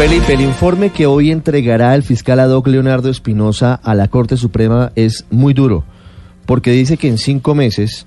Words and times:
Felipe, 0.00 0.32
el 0.32 0.40
informe 0.40 0.88
que 0.88 1.04
hoy 1.04 1.30
entregará 1.30 1.94
el 1.94 2.02
fiscal 2.02 2.40
ad 2.40 2.48
hoc 2.52 2.66
Leonardo 2.68 3.10
Espinosa 3.10 3.74
a 3.74 3.94
la 3.94 4.08
Corte 4.08 4.38
Suprema 4.38 4.92
es 4.96 5.26
muy 5.30 5.52
duro, 5.52 5.84
porque 6.46 6.70
dice 6.70 6.96
que 6.96 7.06
en 7.06 7.18
cinco 7.18 7.54
meses, 7.54 8.06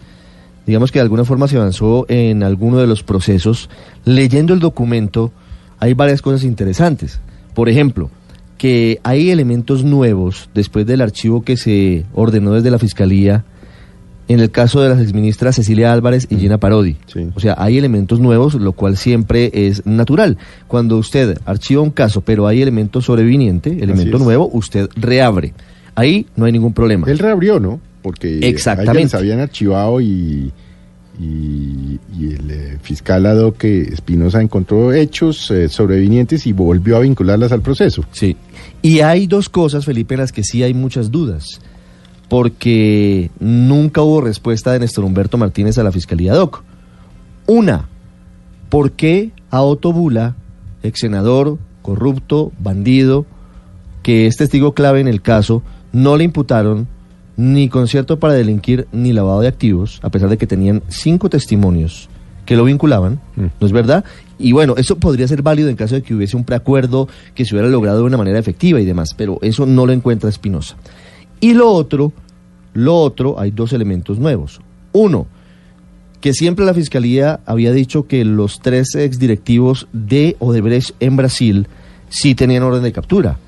digamos 0.66 0.92
que 0.92 0.98
de 0.98 1.04
alguna 1.04 1.24
forma 1.24 1.48
se 1.48 1.58
avanzó 1.58 2.08
en 2.10 2.42
alguno 2.42 2.80
de 2.80 2.88
los 2.88 3.04
procesos. 3.04 3.70
Leyendo 4.06 4.56
el 4.56 4.60
documento, 4.60 5.32
hay 5.78 5.94
varias 5.94 6.24
cosas 6.24 6.44
interesantes. 6.46 7.20
Por 7.54 7.70
ejemplo, 7.70 8.10
que 8.58 9.00
hay 9.04 9.30
elementos 9.30 9.84
nuevos 9.84 10.50
después 10.56 10.88
del 10.88 11.00
archivo 11.00 11.44
que 11.44 11.58
se 11.58 12.06
ordenó 12.16 12.54
desde 12.54 12.72
la 12.72 12.80
Fiscalía 12.80 13.46
en 14.28 14.40
el 14.40 14.52
caso 14.52 14.82
de 14.82 14.90
las 14.90 15.02
exministras 15.02 15.56
Cecilia 15.56 15.92
Álvarez 15.92 16.28
y 16.30 16.38
Gina 16.38 16.58
Parodi. 16.58 16.98
Sí. 17.08 17.28
O 17.36 17.40
sea, 17.40 17.56
hay 17.58 17.78
elementos 17.78 18.20
nuevos, 18.20 18.56
lo 18.56 18.72
cual 18.72 18.98
siempre 18.98 19.52
es 19.54 19.86
natural. 19.86 20.38
Cuando 20.68 20.98
usted 20.98 21.40
archiva 21.46 21.82
un 21.82 21.92
caso, 21.92 22.22
pero 22.22 22.48
hay 22.48 22.62
elemento 22.62 23.02
sobreviniente, 23.02 23.84
elemento 23.84 24.18
nuevo, 24.20 24.50
usted 24.54 24.90
reabre. 24.96 25.54
Ahí 25.96 26.26
no 26.36 26.46
hay 26.46 26.52
ningún 26.52 26.74
problema. 26.74 27.10
Él 27.10 27.20
reabrió, 27.20 27.60
¿no? 27.60 27.80
Porque 28.02 28.40
Exactamente. 28.48 29.02
ellas 29.02 29.14
habían 29.16 29.40
archivado 29.40 30.02
y, 30.02 30.52
y, 31.20 32.00
y 32.18 32.34
el 32.34 32.52
eh, 32.52 32.78
fiscal 32.82 33.26
ad 33.26 33.54
que 33.54 33.82
Espinosa 33.82 34.42
encontró 34.42 34.94
hechos 34.94 35.52
eh, 35.52 35.70
sobrevinientes 35.70 36.48
y 36.48 36.54
volvió 36.54 36.98
a 36.98 37.02
vincularlas 37.02 37.52
al 37.52 37.62
proceso. 37.62 38.04
Sí. 38.12 38.36
Y 38.82 39.00
hay 39.00 39.28
dos 39.28 39.50
cosas, 39.50 39.86
Felipe, 39.86 40.16
en 40.16 40.22
las 40.22 40.32
que 40.32 40.44
sí 40.44 40.64
hay 40.64 40.74
muchas 40.74 41.12
dudas. 41.12 41.62
Porque 42.30 43.30
nunca 43.40 44.02
hubo 44.02 44.22
respuesta 44.22 44.72
de 44.72 44.80
Néstor 44.80 45.04
Humberto 45.04 45.38
Martínez 45.38 45.78
a 45.78 45.84
la 45.84 45.92
Fiscalía 45.92 46.34
DOC. 46.34 46.64
Una, 47.48 47.88
¿por 48.70 48.92
qué 48.92 49.32
a 49.52 49.62
Otto 49.62 49.94
Bula, 49.94 50.36
ex 50.82 51.00
senador, 51.02 51.58
corrupto, 51.82 52.52
bandido, 52.60 53.26
que 54.02 54.28
es 54.28 54.36
testigo 54.36 54.74
clave 54.74 55.00
en 55.00 55.08
el 55.08 55.22
caso, 55.22 55.62
no 55.92 56.18
le 56.18 56.24
imputaron 56.24 56.88
ni 57.38 57.70
concierto 57.70 58.20
para 58.20 58.34
delinquir 58.34 58.88
ni 58.92 59.14
lavado 59.14 59.42
de 59.42 59.48
activos, 59.48 60.00
a 60.04 60.10
pesar 60.10 60.30
de 60.30 60.38
que 60.38 60.48
tenían 60.48 60.84
cinco 60.88 61.30
testimonios 61.30 62.10
que 62.46 62.58
lo 62.58 62.66
vinculaban, 62.66 63.22
¿no 63.36 63.66
es 63.66 63.72
verdad? 63.72 64.04
Y 64.38 64.52
bueno, 64.52 64.76
eso 64.78 64.98
podría 64.98 65.28
ser 65.28 65.42
válido 65.42 65.70
en 65.70 65.78
caso 65.78 65.96
de 65.96 66.02
que 66.02 66.14
hubiese 66.14 66.36
un 66.36 66.44
preacuerdo 66.44 67.08
que 67.36 67.46
se 67.46 67.56
hubiera 67.56 67.70
logrado 67.70 68.00
de 68.00 68.04
una 68.04 68.18
manera 68.18 68.40
efectiva 68.40 68.82
y 68.82 68.86
demás, 68.86 69.10
pero 69.16 69.40
eso 69.42 69.66
no 69.66 69.86
lo 69.86 69.94
encuentra 69.94 70.30
Espinosa. 70.30 70.76
Y 71.44 71.56
lo 71.56 71.70
otro, 71.70 72.14
lo 72.74 72.96
otro, 72.96 73.38
hay 73.38 73.52
dos 73.52 73.74
elementos 73.74 74.18
nuevos. 74.18 74.62
Uno, 74.94 75.28
que 76.22 76.32
siempre 76.32 76.64
la 76.64 76.74
Fiscalía 76.74 77.42
había 77.46 77.74
dicho 77.74 78.08
que 78.08 78.24
los 78.24 78.62
tres 78.62 78.96
exdirectivos 78.96 79.90
de 79.92 80.38
Odebrecht 80.40 80.96
en 81.02 81.18
Brasil 81.18 81.68
sí 82.08 82.34
tenían 82.34 82.64
orden 82.64 82.82
de 82.82 82.94
captura. 82.94 83.40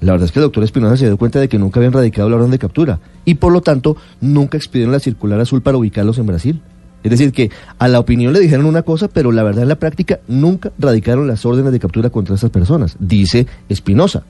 La 0.00 0.12
verdad 0.12 0.26
es 0.26 0.30
que 0.32 0.38
el 0.38 0.44
doctor 0.44 0.62
Espinosa 0.62 0.96
se 0.96 1.06
dio 1.06 1.16
cuenta 1.16 1.40
de 1.40 1.48
que 1.48 1.58
nunca 1.58 1.80
habían 1.80 1.92
radicado 1.92 2.30
la 2.30 2.36
orden 2.36 2.52
de 2.52 2.58
captura 2.60 3.00
y 3.24 3.34
por 3.34 3.52
lo 3.52 3.62
tanto 3.62 3.96
nunca 4.20 4.56
expidieron 4.56 4.92
la 4.92 5.00
circular 5.00 5.40
azul 5.40 5.60
para 5.60 5.76
ubicarlos 5.76 6.18
en 6.18 6.26
Brasil. 6.26 6.60
Es 7.02 7.10
decir, 7.10 7.32
que 7.32 7.50
a 7.80 7.88
la 7.88 7.98
opinión 7.98 8.32
le 8.32 8.38
dijeron 8.38 8.66
una 8.66 8.82
cosa, 8.82 9.08
pero 9.08 9.32
la 9.32 9.42
verdad 9.42 9.64
en 9.64 9.70
la 9.70 9.80
práctica 9.80 10.20
nunca 10.28 10.70
radicaron 10.78 11.26
las 11.26 11.44
órdenes 11.44 11.72
de 11.72 11.80
captura 11.80 12.10
contra 12.10 12.36
esas 12.36 12.50
personas, 12.50 12.94
dice 13.00 13.48
Espinosa. 13.68 14.22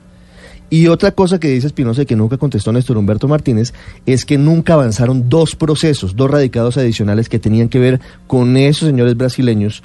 Y 0.73 0.87
otra 0.87 1.11
cosa 1.11 1.37
que 1.37 1.49
dice 1.49 1.67
Espinosa 1.67 2.03
y 2.03 2.05
que 2.05 2.15
nunca 2.15 2.37
contestó 2.37 2.71
Néstor 2.71 2.97
Humberto 2.97 3.27
Martínez 3.27 3.73
es 4.05 4.23
que 4.23 4.37
nunca 4.37 4.75
avanzaron 4.75 5.27
dos 5.27 5.57
procesos, 5.57 6.15
dos 6.15 6.31
radicados 6.31 6.77
adicionales 6.77 7.27
que 7.27 7.39
tenían 7.39 7.67
que 7.67 7.77
ver 7.77 7.99
con 8.25 8.55
esos 8.55 8.87
señores 8.87 9.17
brasileños 9.17 9.83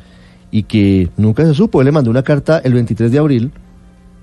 y 0.52 0.62
que 0.62 1.08
nunca 1.16 1.44
se 1.44 1.54
supo. 1.54 1.80
Él 1.80 1.86
le 1.86 1.92
mandó 1.92 2.08
una 2.08 2.22
carta 2.22 2.60
el 2.62 2.72
23 2.72 3.10
de 3.10 3.18
abril 3.18 3.50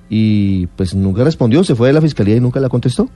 y 0.10 0.68
pues 0.68 0.96
nunca 0.96 1.26
respondió, 1.26 1.66
se 1.66 1.76
fue 1.76 1.90
de 1.90 1.96
la 1.96 2.02
fiscalía 2.02 2.38
y 2.38 2.40
nunca 2.40 2.62
la 2.62 2.70
contestó. 2.70 3.10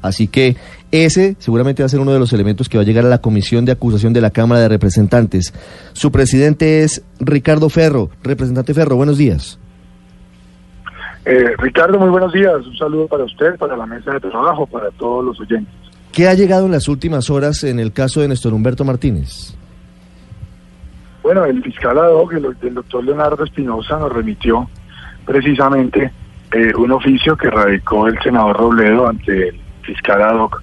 Así 0.00 0.26
que 0.26 0.56
ese 0.90 1.36
seguramente 1.40 1.82
va 1.82 1.86
a 1.86 1.90
ser 1.90 2.00
uno 2.00 2.14
de 2.14 2.18
los 2.18 2.32
elementos 2.32 2.70
que 2.70 2.78
va 2.78 2.82
a 2.82 2.86
llegar 2.86 3.04
a 3.04 3.10
la 3.10 3.20
comisión 3.20 3.66
de 3.66 3.72
acusación 3.72 4.14
de 4.14 4.22
la 4.22 4.30
Cámara 4.30 4.62
de 4.62 4.70
Representantes. 4.70 5.52
Su 5.92 6.10
presidente 6.10 6.82
es 6.82 7.02
Ricardo 7.20 7.68
Ferro. 7.68 8.08
Representante 8.22 8.72
Ferro, 8.72 8.96
buenos 8.96 9.18
días. 9.18 9.58
Eh, 11.24 11.54
Ricardo, 11.58 11.98
muy 11.98 12.10
buenos 12.10 12.32
días. 12.32 12.66
Un 12.66 12.76
saludo 12.76 13.06
para 13.06 13.24
usted, 13.24 13.56
para 13.56 13.76
la 13.76 13.86
mesa 13.86 14.12
de 14.12 14.20
trabajo, 14.20 14.66
para 14.66 14.90
todos 14.92 15.24
los 15.24 15.40
oyentes. 15.40 15.72
¿Qué 16.12 16.28
ha 16.28 16.34
llegado 16.34 16.66
en 16.66 16.72
las 16.72 16.86
últimas 16.88 17.30
horas 17.30 17.64
en 17.64 17.80
el 17.80 17.92
caso 17.92 18.20
de 18.20 18.28
Néstor 18.28 18.52
Humberto 18.52 18.84
Martínez? 18.84 19.56
Bueno, 21.22 21.44
el 21.46 21.62
fiscal 21.62 21.98
ad 21.98 22.12
hoc, 22.12 22.34
el, 22.34 22.54
el 22.60 22.74
doctor 22.74 23.02
Leonardo 23.02 23.44
Espinosa, 23.44 23.98
nos 23.98 24.12
remitió 24.12 24.68
precisamente 25.24 26.12
eh, 26.52 26.72
un 26.76 26.92
oficio 26.92 27.36
que 27.36 27.50
radicó 27.50 28.06
el 28.06 28.18
senador 28.22 28.58
Robledo 28.58 29.08
ante 29.08 29.48
el 29.48 29.60
fiscal 29.82 30.22
ad 30.22 30.36
hoc, 30.36 30.62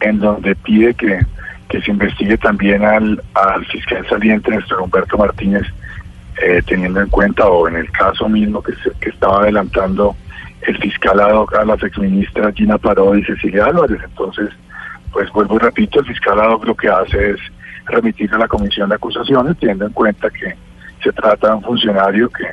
en 0.00 0.18
donde 0.18 0.56
pide 0.56 0.94
que, 0.94 1.20
que 1.68 1.82
se 1.82 1.90
investigue 1.90 2.38
también 2.38 2.82
al, 2.82 3.22
al 3.34 3.66
fiscal 3.66 4.04
saliente 4.08 4.50
Néstor 4.50 4.80
Humberto 4.80 5.18
Martínez, 5.18 5.66
eh, 6.42 6.62
teniendo 6.66 7.00
en 7.00 7.08
cuenta, 7.08 7.46
o 7.48 7.68
en 7.68 7.76
el 7.76 7.90
caso 7.90 8.28
mismo 8.28 8.62
que, 8.62 8.72
se- 8.76 8.92
que 9.00 9.10
estaba 9.10 9.42
adelantando 9.42 10.16
el 10.66 10.76
fiscal 10.78 11.18
ad 11.20 11.44
a 11.58 11.64
las 11.64 11.82
exministras 11.82 12.54
Gina 12.54 12.78
Parodi 12.78 13.20
y 13.20 13.24
Cecilia 13.24 13.66
Álvarez. 13.66 13.98
Entonces, 14.04 14.50
pues 15.12 15.30
vuelvo 15.32 15.56
y 15.56 15.58
repito, 15.58 16.00
el 16.00 16.06
fiscal 16.06 16.38
ad 16.40 16.50
hoc 16.52 16.64
lo 16.66 16.74
que 16.74 16.88
hace 16.88 17.30
es 17.30 17.36
remitir 17.86 18.32
a 18.34 18.38
la 18.38 18.46
comisión 18.48 18.88
de 18.88 18.94
acusaciones, 18.96 19.56
teniendo 19.58 19.86
en 19.86 19.92
cuenta 19.92 20.28
que 20.30 20.54
se 21.02 21.12
trata 21.12 21.48
de 21.48 21.54
un 21.54 21.62
funcionario 21.62 22.28
que 22.30 22.44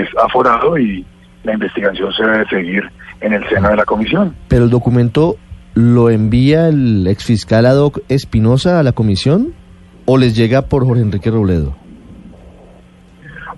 es 0.00 0.08
aforado 0.22 0.78
y 0.78 1.04
la 1.44 1.54
investigación 1.54 2.12
se 2.12 2.22
debe 2.24 2.46
seguir 2.48 2.84
en 3.20 3.32
el 3.34 3.48
seno 3.48 3.68
de 3.70 3.76
la 3.76 3.84
comisión. 3.84 4.34
Pero 4.48 4.64
el 4.64 4.70
documento 4.70 5.36
lo 5.74 6.10
envía 6.10 6.68
el 6.68 7.06
exfiscal 7.06 7.66
ad 7.66 7.76
hoc 7.78 8.00
Espinosa 8.08 8.78
a 8.78 8.82
la 8.82 8.92
comisión 8.92 9.52
o 10.06 10.16
les 10.18 10.34
llega 10.36 10.62
por 10.62 10.84
Jorge 10.86 11.02
Enrique 11.02 11.30
Robledo. 11.30 11.74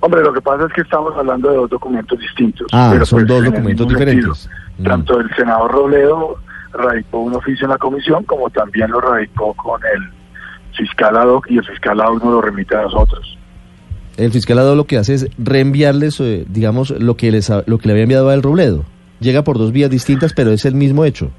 Hombre, 0.05 0.21
lo 0.23 0.33
que 0.33 0.41
pasa 0.43 0.67
es 0.67 0.73
que 0.73 0.81
estamos 0.81 1.15
hablando 1.17 1.49
de 1.49 1.57
dos 1.57 1.71
documentos 1.71 2.19
distintos. 2.19 2.67
Ah, 2.73 2.91
pero, 2.93 3.07
son 3.07 3.21
pues, 3.21 3.29
dos 3.29 3.45
documentos 3.45 3.87
diferentes. 3.89 4.51
Mm. 4.79 4.83
Tanto 4.85 5.21
el 5.21 5.31
senador 5.37 5.71
Robledo 5.71 6.37
radicó 6.73 7.21
un 7.21 7.35
oficio 7.37 7.67
en 7.67 7.71
la 7.71 7.79
comisión 7.79 8.25
como 8.25 8.51
también 8.51 8.91
lo 8.91 9.01
radicó 9.01 9.55
con 9.55 9.81
el 9.85 10.11
fiscal 10.77 11.17
ad 11.17 11.29
hoc 11.29 11.47
y 11.51 11.59
el 11.59 11.65
fiscal 11.65 12.01
ad 12.01 12.09
hoc 12.09 12.25
nos 12.25 12.33
lo 12.33 12.41
remite 12.43 12.75
a 12.77 12.83
nosotros. 12.83 13.39
El 14.17 14.33
fiscal 14.33 14.59
ad 14.59 14.71
hoc 14.71 14.77
lo 14.77 14.85
que 14.87 14.99
hace 14.99 15.15
es 15.15 15.29
reenviarles, 15.39 16.19
eh, 16.21 16.45
digamos, 16.49 16.91
lo 16.91 17.17
que, 17.17 17.31
les, 17.31 17.49
ha- 17.51 17.63
lo 17.67 17.79
que 17.79 17.87
le 17.87 17.93
había 17.93 18.03
enviado 18.03 18.29
a 18.29 18.35
el 18.35 18.43
Robledo. 18.43 18.85
Llega 19.21 19.45
por 19.45 19.57
dos 19.57 19.71
vías 19.71 19.89
distintas, 19.91 20.33
pero 20.33 20.51
es 20.51 20.65
el 20.65 20.75
mismo 20.75 21.05
hecho. 21.05 21.31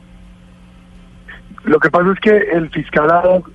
Lo 1.65 1.79
que 1.79 1.89
pasa 1.89 2.11
es 2.13 2.19
que 2.19 2.37
el 2.51 2.69
fiscal 2.71 3.09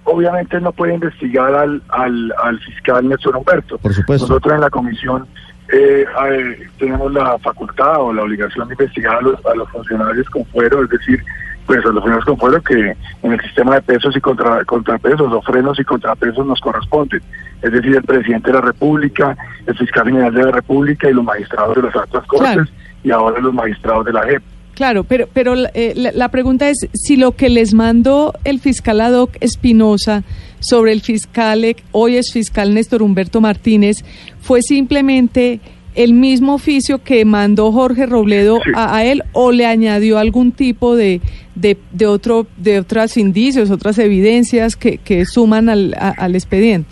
obviamente 0.04 0.60
no 0.60 0.72
puede 0.72 0.94
investigar 0.94 1.54
al, 1.54 1.82
al, 1.90 2.32
al 2.42 2.58
fiscal 2.60 3.06
Néstor 3.08 3.36
Humberto. 3.36 3.76
Por 3.78 3.92
supuesto. 3.92 4.26
Nosotros 4.26 4.54
en 4.54 4.60
la 4.62 4.70
comisión 4.70 5.26
eh, 5.70 6.06
eh, 6.30 6.66
tenemos 6.78 7.12
la 7.12 7.38
facultad 7.38 8.00
o 8.00 8.12
la 8.12 8.22
obligación 8.22 8.66
de 8.68 8.74
investigar 8.74 9.16
a 9.16 9.20
los, 9.20 9.44
a 9.44 9.54
los 9.54 9.68
funcionarios 9.70 10.28
con 10.30 10.44
fuero, 10.46 10.82
es 10.84 10.88
decir, 10.90 11.22
pues 11.66 11.80
a 11.80 11.88
los 11.88 11.92
funcionarios 11.96 12.24
con 12.24 12.38
fuero 12.38 12.62
que 12.62 12.96
en 13.22 13.32
el 13.32 13.40
sistema 13.42 13.74
de 13.74 13.82
pesos 13.82 14.16
y 14.16 14.20
contra, 14.22 14.64
contrapesos 14.64 15.30
o 15.30 15.42
frenos 15.42 15.78
y 15.78 15.84
contrapesos 15.84 16.46
nos 16.46 16.60
corresponden. 16.62 17.20
Es 17.60 17.72
decir, 17.72 17.94
el 17.94 18.04
presidente 18.04 18.48
de 18.50 18.54
la 18.54 18.62
República, 18.62 19.36
el 19.66 19.76
fiscal 19.76 20.06
general 20.06 20.32
de 20.32 20.44
la 20.44 20.52
República 20.52 21.10
y 21.10 21.12
los 21.12 21.24
magistrados 21.24 21.76
de 21.76 21.82
las 21.82 21.94
altas 21.96 22.24
cortes 22.26 22.52
Claro. 22.54 22.68
y 23.04 23.10
ahora 23.10 23.38
los 23.40 23.52
magistrados 23.52 24.06
de 24.06 24.12
la 24.14 24.22
JEP. 24.22 24.42
Claro, 24.78 25.02
pero, 25.02 25.28
pero 25.32 25.54
eh, 25.74 25.92
la, 25.96 26.12
la 26.12 26.28
pregunta 26.28 26.70
es 26.70 26.76
si 26.94 27.16
lo 27.16 27.32
que 27.32 27.48
les 27.48 27.74
mandó 27.74 28.32
el 28.44 28.60
fiscal 28.60 29.00
ad 29.00 29.12
hoc 29.12 29.32
Espinosa 29.40 30.22
sobre 30.60 30.92
el 30.92 31.00
fiscal, 31.00 31.64
hoy 31.90 32.14
es 32.16 32.32
fiscal 32.32 32.72
Néstor 32.74 33.02
Humberto 33.02 33.40
Martínez, 33.40 34.04
fue 34.40 34.62
simplemente 34.62 35.58
el 35.96 36.12
mismo 36.12 36.54
oficio 36.54 37.02
que 37.02 37.24
mandó 37.24 37.72
Jorge 37.72 38.06
Robledo 38.06 38.58
Sí. 38.64 38.70
a, 38.76 38.94
a 38.98 39.04
él 39.04 39.24
o 39.32 39.50
le 39.50 39.66
añadió 39.66 40.16
algún 40.16 40.52
tipo 40.52 40.94
de, 40.94 41.20
de, 41.56 41.76
de 41.90 42.06
otro 42.06 42.46
de 42.56 42.78
otras 42.78 43.16
indicios, 43.16 43.72
otras 43.72 43.98
evidencias 43.98 44.76
que, 44.76 44.98
que 44.98 45.24
suman 45.24 45.68
al, 45.68 45.94
a- 45.98 46.10
al 46.16 46.36
expediente. 46.36 46.88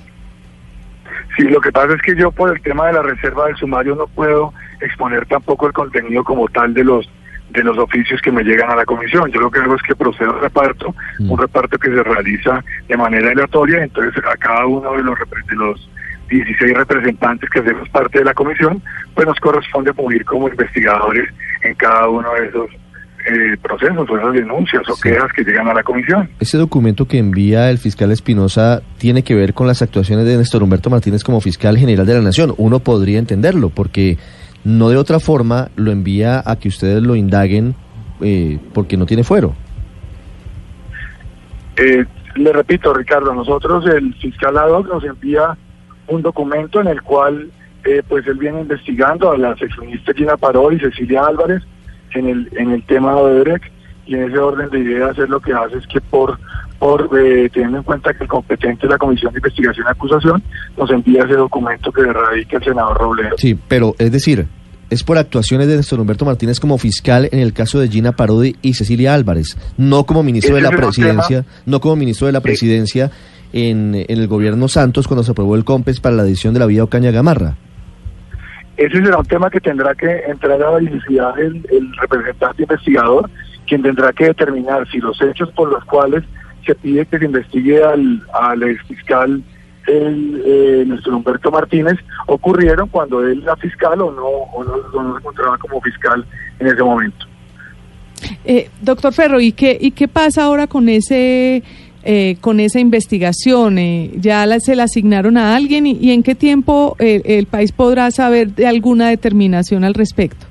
Sí, 1.37 1.45
lo 1.45 1.61
que 1.61 1.71
pasa 1.71 1.95
es 1.95 2.03
que 2.03 2.21
yo 2.21 2.33
por 2.33 2.51
el 2.53 2.61
tema 2.63 2.89
de 2.89 2.95
la 2.95 3.03
reserva 3.03 3.47
del 3.47 3.55
sumario 3.57 3.95
no 3.95 4.09
puedo 4.09 4.53
exponer 4.81 5.25
tampoco 5.27 5.69
el 5.69 5.73
contenido 5.73 6.25
como 6.25 6.49
tal 6.49 6.75
de 6.75 6.83
los 6.83 7.09
de 7.51 7.63
los 7.63 7.79
oficios 7.79 8.21
que 8.23 8.33
me 8.33 8.43
llegan 8.43 8.71
a 8.71 8.77
la 8.77 8.85
comisión. 8.85 9.31
Yo 9.31 9.41
lo 9.41 9.51
que 9.51 9.61
hago 9.61 9.77
es 9.77 9.83
que 9.83 9.95
procedo 9.95 10.35
al 10.35 10.41
reparto, 10.41 10.95
Mm. 11.19 11.31
un 11.31 11.39
reparto 11.39 11.79
que 11.79 11.91
se 11.91 12.03
realiza 12.03 12.63
de 12.89 12.97
manera 12.97 13.31
aleatoria, 13.31 13.83
entonces 13.83 14.23
a 14.25 14.37
cada 14.37 14.67
uno 14.67 14.93
de 14.93 15.03
los, 15.03 15.19
de 15.49 15.57
los 15.57 15.89
16 16.29 16.75
representantes 16.77 17.49
que 17.51 17.61
hacemos 17.61 17.89
parte 17.91 18.19
de 18.19 18.25
la 18.25 18.35
comisión, 18.35 18.83
pues 19.15 19.27
nos 19.27 19.39
corresponde 19.39 19.93
morir 19.93 20.25
como 20.25 20.49
investigadores 20.49 21.29
en 21.63 21.75
cada 21.77 22.09
uno 22.09 22.29
de 22.35 22.49
esos 22.49 22.71
eh, 23.29 23.57
procesos 23.61 24.09
o 24.09 24.17
esas 24.19 24.33
denuncias 24.35 24.83
o 24.89 24.95
quejas 25.01 25.33
que 25.33 25.43
llegan 25.43 25.67
a 25.69 25.75
la 25.75 25.83
comisión. 25.83 26.29
Ese 26.39 26.59
documento 26.59 27.07
que 27.09 27.19
envía 27.19 27.71
el 27.71 27.79
fiscal 27.79 28.13
Espinosa 28.13 28.83
tiene 28.99 29.25
que 29.25 29.35
ver 29.35 29.53
con 29.53 29.67
las 29.67 29.83
actuaciones 29.83 30.27
de 30.27 30.37
Néstor 30.37 30.63
Humberto 30.63 30.91
Martínez 30.91 31.25
como 31.25 31.41
fiscal 31.41 31.77
general 31.77 32.07
de 32.07 32.15
la 32.15 32.21
Nación. 32.21 32.55
Uno 32.57 32.79
podría 32.81 33.19
entenderlo, 33.19 33.71
porque 33.71 34.17
no 34.67 34.89
de 34.89 34.97
otra 34.97 35.21
forma 35.21 35.69
lo 35.77 35.93
envía 35.93 36.43
a 36.45 36.57
que 36.57 36.67
ustedes 36.67 37.01
lo 37.01 37.15
indaguen 37.15 37.77
eh, 38.21 38.59
porque 38.75 38.97
no 38.97 39.07
tiene 39.07 39.23
fuero. 39.23 39.55
Eh, 41.77 42.05
le 42.35 42.53
repito, 42.53 42.93
Ricardo, 42.93 43.33
nosotros 43.33 43.87
el 43.87 44.13
fiscal 44.15 44.59
ad 44.59 44.71
hoc 44.71 44.89
nos 44.89 45.05
envía 45.05 45.57
un 46.09 46.21
documento 46.21 46.81
en 46.81 46.89
el 46.89 47.01
cual 47.03 47.49
eh, 47.85 48.03
pues 48.09 48.27
él 48.27 48.39
viene 48.39 48.63
investigando 48.63 49.31
a 49.31 49.39
la 49.39 49.57
seccionista 49.57 50.13
Gina 50.13 50.37
Paró 50.37 50.73
y 50.73 50.81
Cecilia 50.81 51.25
Álvarez 51.25 51.63
en 52.15 52.29
el 52.29 52.49
en 52.57 52.73
el 52.73 52.85
tema 52.87 53.13
de 53.13 53.21
Odebrecht 53.21 53.73
y 54.05 54.15
en 54.15 54.25
ese 54.25 54.39
orden 54.39 54.69
de 54.71 54.81
ideas 54.81 55.17
es 55.17 55.29
lo 55.29 55.39
que 55.39 55.53
hace 55.53 55.79
es 55.79 55.87
que 55.87 56.01
por 56.01 56.39
por 56.79 57.09
eh, 57.19 57.49
teniendo 57.53 57.79
en 57.79 57.85
cuenta 57.85 58.13
que 58.15 58.25
el 58.25 58.29
competente 58.29 58.87
es 58.87 58.91
la 58.91 58.99
Comisión 58.99 59.33
de 59.33 59.39
Investigación 59.39 59.87
y 59.87 59.91
Acusación 59.91 60.43
nos 60.77 60.91
envía 60.91 61.23
ese 61.23 61.35
documento 61.35 61.93
que 61.93 62.03
radica 62.13 62.59
el 62.59 62.65
senador 62.65 62.99
Robledo. 62.99 63.37
Sí, 63.39 63.59
pero 63.69 63.95
es 63.99 64.13
decir, 64.13 64.47
es 64.91 65.03
por 65.03 65.19
actuaciones 65.19 65.69
de 65.69 65.77
Néstor 65.77 66.01
Humberto 66.01 66.25
Martínez 66.25 66.61
como 66.61 66.79
fiscal 66.79 67.29
en 67.33 67.41
el 67.41 67.53
caso 67.53 67.81
de 67.81 67.89
Gina 67.89 68.13
Parodi 68.13 68.57
y 68.63 68.75
Cecilia 68.75 69.15
Álvarez, 69.15 69.57
no 69.77 70.05
como 70.05 70.23
ministro 70.23 70.55
de 70.55 70.63
la 70.63 70.71
presidencia, 70.71 71.45
no 71.65 71.81
como 71.81 71.97
ministro 71.97 72.27
de 72.27 72.33
la 72.33 72.41
presidencia 72.41 73.11
en, 73.53 73.95
en 73.95 74.19
el 74.19 74.29
gobierno 74.29 74.69
Santos 74.69 75.09
cuando 75.09 75.25
se 75.25 75.33
aprobó 75.33 75.57
el 75.57 75.65
COMPES 75.65 76.01
para 76.01 76.17
la 76.17 76.23
edición 76.23 76.55
de 76.55 76.61
la 76.61 76.67
vía 76.67 76.85
Ocaña 76.85 77.11
Gamarra. 77.11 77.57
Ese 78.77 79.03
será 79.03 79.19
un 79.19 79.25
tema 79.25 79.51
que 79.51 79.61
tendrá 79.61 79.95
que 79.95 80.21
entrar 80.29 80.63
a 80.63 80.71
verificar 80.73 81.39
el, 81.41 81.67
el 81.71 81.97
representante 81.99 82.63
investigador, 82.63 83.31
quien 83.67 83.83
tendrá 83.83 84.13
que 84.13 84.27
determinar 84.27 84.87
si 84.91 84.99
los 84.99 85.21
hechos 85.23 85.51
por 85.53 85.71
los 85.71 85.83
cuales 85.87 86.25
se 86.67 86.75
pide 86.75 87.07
que 87.07 87.19
se 87.19 87.25
investigue 87.25 87.83
al, 87.83 88.23
al 88.35 88.63
exfiscal 88.65 89.43
el, 89.87 90.43
eh, 90.45 90.85
nuestro 90.87 91.17
Humberto 91.17 91.51
Martínez 91.51 91.97
ocurrieron 92.27 92.89
cuando 92.89 93.21
él 93.27 93.43
era 93.43 93.57
fiscal 93.57 94.01
o 94.01 94.11
no, 94.13 94.27
o 94.27 94.65
no, 94.65 94.75
se 94.91 95.19
encontraba 95.19 95.59
como 95.59 95.81
fiscal 95.81 96.25
en 96.59 96.67
ese 96.67 96.83
momento. 96.83 97.27
Eh, 98.45 98.71
doctor 98.81 99.13
Ferro, 99.13 99.41
¿y 99.41 99.53
qué, 99.53 99.77
¿y 99.81 99.91
qué 99.91 100.09
pasa 100.09 100.45
ahora 100.45 100.67
con 100.67 100.89
ese 100.89 101.63
eh, 102.09 102.37
con 102.41 102.61
esa 102.61 102.79
investigación? 102.79 103.79
Eh, 103.79 104.13
¿Ya 104.15 104.47
se 104.61 104.77
la 104.77 104.85
asignaron 104.85 105.37
a 105.37 105.57
alguien 105.57 105.87
y, 105.87 105.99
y 106.01 106.13
en 106.13 106.23
qué 106.23 106.37
tiempo 106.37 106.95
eh, 107.01 107.21
el 107.25 107.47
país 107.47 107.73
podrá 107.73 108.13
saber 108.13 108.55
de 108.55 108.69
alguna 108.69 109.09
determinación 109.09 109.83
al 109.83 109.95
respecto? 109.95 110.46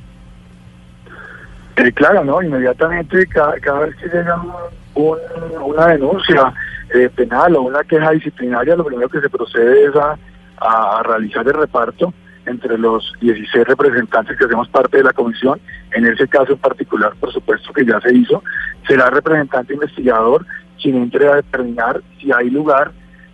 Eh, 1.77 1.91
claro, 1.91 2.23
¿no? 2.23 2.41
Inmediatamente, 2.41 3.27
cada, 3.27 3.59
cada 3.59 3.79
vez 3.81 3.95
que 3.97 4.07
llega 4.07 4.35
un- 4.35 5.03
un- 5.03 5.17
una 5.73 5.87
denuncia 5.87 6.53
eh, 6.93 7.09
penal 7.13 7.55
o 7.55 7.63
una 7.63 7.83
queja 7.83 8.11
disciplinaria, 8.11 8.75
lo 8.75 8.85
primero 8.85 9.09
que 9.09 9.19
se 9.19 9.29
procede 9.29 9.85
es 9.85 9.95
a, 9.95 10.17
a 10.57 11.03
realizar 11.03 11.45
el 11.47 11.53
reparto 11.53 12.13
entre 12.45 12.77
los 12.77 13.11
16 13.21 13.65
representantes 13.67 14.37
que 14.37 14.45
hacemos 14.45 14.69
parte 14.69 14.97
de 14.97 15.03
la 15.03 15.11
comisión. 15.13 15.59
En 15.91 16.05
ese 16.05 16.27
caso 16.27 16.53
en 16.53 16.59
particular, 16.59 17.13
por 17.19 17.33
supuesto 17.33 17.73
que 17.73 17.85
ya 17.85 17.99
se 18.01 18.13
hizo, 18.13 18.43
será 18.87 19.07
el 19.07 19.13
representante 19.15 19.73
investigador 19.73 20.45
quien 20.81 20.95
entre 20.97 21.27
a 21.27 21.35
determinar 21.37 22.01
si 22.21 22.31
hay 22.31 22.49
lugar, 22.51 22.91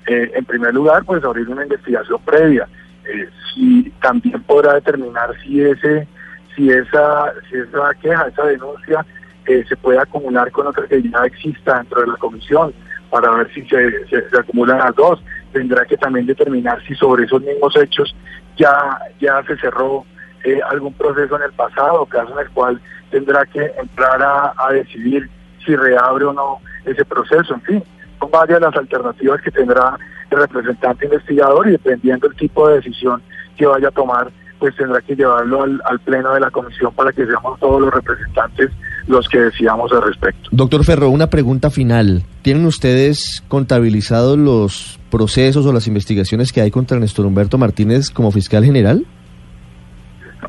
eh, 0.07 0.31
en 0.33 0.45
primer 0.45 0.73
lugar, 0.73 1.03
pues 1.03 1.23
abrir 1.23 1.49
una 1.49 1.63
investigación 1.63 2.21
previa. 2.23 2.67
Eh, 3.05 3.29
si 3.53 3.91
también 4.01 4.41
podrá 4.43 4.75
determinar 4.75 5.35
si 5.43 5.61
ese 5.61 6.07
si 6.55 6.69
esa, 6.69 7.33
si 7.49 7.57
esa 7.57 7.93
queja, 8.01 8.27
esa 8.27 8.43
denuncia 8.45 9.05
eh, 9.47 9.63
se 9.67 9.75
puede 9.77 9.99
acumular 9.99 10.51
con 10.51 10.67
otra 10.67 10.85
que 10.87 11.01
ya 11.01 11.25
exista 11.25 11.77
dentro 11.77 12.01
de 12.01 12.07
la 12.07 12.15
comisión 12.17 12.73
para 13.09 13.31
ver 13.31 13.51
si 13.53 13.61
se, 13.67 14.07
se- 14.07 14.29
se 14.29 14.37
acumulan 14.39 14.79
las 14.79 14.95
dos. 14.95 15.21
Tendrá 15.53 15.85
que 15.85 15.97
también 15.97 16.25
determinar 16.25 16.81
si 16.85 16.95
sobre 16.95 17.25
esos 17.25 17.41
mismos 17.41 17.75
hechos 17.75 18.15
ya, 18.57 18.97
ya 19.19 19.43
se 19.43 19.57
cerró 19.57 20.05
eh, 20.43 20.59
algún 20.69 20.93
proceso 20.93 21.35
en 21.35 21.43
el 21.43 21.51
pasado, 21.53 22.05
caso 22.05 22.31
en 22.33 22.45
el 22.45 22.49
cual 22.51 22.81
tendrá 23.09 23.45
que 23.45 23.71
entrar 23.79 24.21
a, 24.21 24.53
a 24.57 24.71
decidir 24.73 25.29
si 25.65 25.75
reabre 25.75 26.25
o 26.25 26.33
no 26.33 26.59
ese 26.85 27.03
proceso. 27.05 27.53
En 27.55 27.61
fin, 27.61 27.83
son 28.19 28.31
varias 28.31 28.61
las 28.61 28.75
alternativas 28.75 29.41
que 29.41 29.51
tendrá 29.51 29.97
el 30.29 30.37
representante 30.37 31.05
investigador 31.05 31.67
y 31.67 31.71
dependiendo 31.71 32.27
del 32.29 32.37
tipo 32.37 32.69
de 32.69 32.75
decisión 32.75 33.21
que 33.57 33.65
vaya 33.65 33.89
a 33.89 33.91
tomar, 33.91 34.31
pues 34.61 34.75
tendrá 34.75 35.01
que 35.01 35.15
llevarlo 35.15 35.63
al, 35.63 35.81
al 35.85 35.99
pleno 36.01 36.35
de 36.35 36.39
la 36.39 36.51
comisión 36.51 36.93
para 36.93 37.11
que 37.11 37.25
seamos 37.25 37.59
todos 37.59 37.81
los 37.81 37.91
representantes 37.91 38.69
los 39.07 39.27
que 39.27 39.39
decidamos 39.39 39.91
al 39.91 40.03
respecto. 40.03 40.49
Doctor 40.51 40.85
Ferro, 40.85 41.09
una 41.09 41.31
pregunta 41.31 41.71
final. 41.71 42.21
¿Tienen 42.43 42.67
ustedes 42.67 43.43
contabilizados 43.47 44.37
los 44.37 44.99
procesos 45.09 45.65
o 45.65 45.73
las 45.73 45.87
investigaciones 45.87 46.53
que 46.53 46.61
hay 46.61 46.69
contra 46.69 46.99
Néstor 46.99 47.25
Humberto 47.25 47.57
Martínez 47.57 48.11
como 48.11 48.31
fiscal 48.31 48.63
general? 48.63 49.03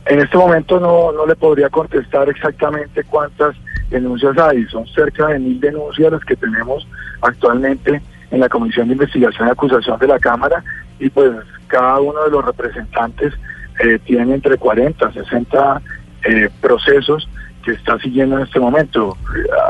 En 0.05 0.21
este 0.21 0.37
momento 0.37 0.79
no, 0.79 1.11
no 1.13 1.25
le 1.25 1.35
podría 1.35 1.71
contestar 1.71 2.29
exactamente 2.29 3.05
cuántas 3.05 3.57
denuncias 3.89 4.37
hay. 4.37 4.67
Son 4.67 4.87
cerca 4.89 5.29
de 5.29 5.39
mil 5.39 5.59
denuncias 5.59 6.13
las 6.13 6.25
que 6.25 6.37
tenemos 6.37 6.87
actualmente 7.23 8.03
en 8.31 8.41
la 8.41 8.49
Comisión 8.51 8.89
de 8.89 8.93
Investigación 8.93 9.49
y 9.49 9.51
Acusación 9.53 9.99
de 9.99 10.07
la 10.07 10.19
Cámara 10.19 10.63
y 10.99 11.09
pues 11.09 11.31
cada 11.69 11.99
uno 11.99 12.23
de 12.25 12.31
los 12.31 12.45
representantes 12.45 13.33
eh, 13.81 13.99
tiene 14.05 14.35
entre 14.35 14.57
40 14.57 15.13
60 15.13 15.83
eh, 16.25 16.49
procesos 16.61 17.29
que 17.65 17.73
está 17.73 17.99
siguiendo 17.99 18.37
en 18.37 18.45
este 18.45 18.61
momento. 18.61 19.17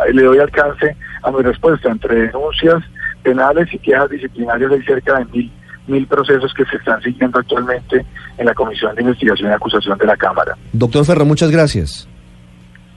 Eh, 0.08 0.12
le 0.12 0.22
doy 0.22 0.38
alcance 0.38 0.96
a 1.22 1.30
mi 1.30 1.42
respuesta. 1.42 1.90
Entre 1.90 2.26
denuncias 2.26 2.82
penales 3.22 3.72
y 3.72 3.78
quejas 3.78 4.10
disciplinarias 4.10 4.72
hay 4.72 4.82
cerca 4.82 5.18
de 5.18 5.24
mil 5.26 5.52
mil 5.86 6.06
procesos 6.06 6.52
que 6.54 6.64
se 6.66 6.76
están 6.76 7.02
siguiendo 7.02 7.38
actualmente 7.38 8.04
en 8.38 8.46
la 8.46 8.54
Comisión 8.54 8.94
de 8.94 9.02
Investigación 9.02 9.50
y 9.50 9.54
Acusación 9.54 9.98
de 9.98 10.06
la 10.06 10.16
Cámara. 10.16 10.56
Doctor 10.72 11.04
Ferro, 11.04 11.24
muchas 11.24 11.50
gracias. 11.50 12.08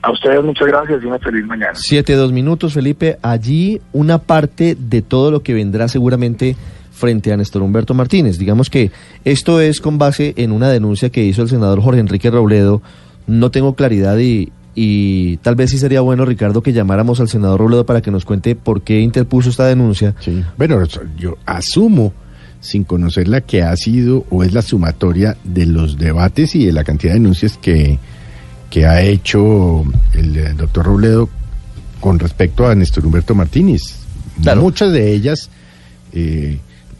A 0.02 0.12
ustedes 0.12 0.42
muchas 0.44 0.68
gracias 0.68 1.02
y 1.02 1.06
una 1.06 1.18
feliz 1.18 1.44
mañana. 1.46 1.72
Siete, 1.74 2.14
dos 2.14 2.30
minutos, 2.30 2.74
Felipe. 2.74 3.18
Allí 3.22 3.80
una 3.92 4.18
parte 4.18 4.76
de 4.78 5.02
todo 5.02 5.32
lo 5.32 5.40
que 5.40 5.52
vendrá 5.52 5.88
seguramente 5.88 6.54
frente 6.96 7.30
a 7.30 7.36
Néstor 7.36 7.62
Humberto 7.62 7.92
Martínez. 7.92 8.38
Digamos 8.38 8.70
que 8.70 8.90
esto 9.24 9.60
es 9.60 9.80
con 9.80 9.98
base 9.98 10.32
en 10.36 10.50
una 10.50 10.70
denuncia 10.70 11.10
que 11.10 11.24
hizo 11.24 11.42
el 11.42 11.50
senador 11.50 11.82
Jorge 11.82 12.00
Enrique 12.00 12.30
Robledo. 12.30 12.80
No 13.26 13.50
tengo 13.50 13.74
claridad 13.74 14.16
y, 14.18 14.50
y 14.74 15.36
tal 15.38 15.56
vez 15.56 15.70
sí 15.70 15.78
sería 15.78 16.00
bueno, 16.00 16.24
Ricardo, 16.24 16.62
que 16.62 16.72
llamáramos 16.72 17.20
al 17.20 17.28
senador 17.28 17.60
Robledo 17.60 17.84
para 17.84 18.00
que 18.00 18.10
nos 18.10 18.24
cuente 18.24 18.56
por 18.56 18.80
qué 18.80 19.00
interpuso 19.00 19.50
esta 19.50 19.66
denuncia. 19.66 20.14
Sí. 20.20 20.42
Bueno, 20.56 20.82
yo 21.18 21.36
asumo, 21.44 22.14
sin 22.60 22.84
conocer 22.84 23.28
la 23.28 23.42
que 23.42 23.62
ha 23.62 23.76
sido 23.76 24.24
o 24.30 24.42
es 24.42 24.54
la 24.54 24.62
sumatoria 24.62 25.36
de 25.44 25.66
los 25.66 25.98
debates 25.98 26.54
y 26.54 26.64
de 26.64 26.72
la 26.72 26.82
cantidad 26.82 27.12
de 27.12 27.20
denuncias 27.20 27.58
que, 27.58 27.98
que 28.70 28.86
ha 28.86 29.02
hecho 29.02 29.84
el 30.14 30.36
eh, 30.36 30.54
doctor 30.56 30.86
Robledo 30.86 31.28
con 32.00 32.18
respecto 32.18 32.66
a 32.66 32.74
Néstor 32.74 33.04
Humberto 33.04 33.34
Martínez. 33.34 33.82
Claro. 34.42 34.62
Muchas 34.62 34.92
de 34.92 35.12
ellas, 35.12 35.50
eh, 36.12 36.58